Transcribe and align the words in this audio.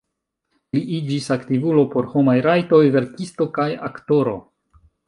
Li 0.77 0.81
iĝis 0.99 1.27
aktivulo 1.35 1.85
por 1.93 2.09
homaj 2.17 2.37
rajtoj, 2.49 2.83
verkisto 2.99 3.51
kaj 3.61 3.71
aktoro. 3.91 4.37